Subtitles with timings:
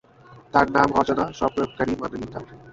[0.53, 2.43] তার নাম অজানা, স্ব-প্রয়োগকারী মানিকার।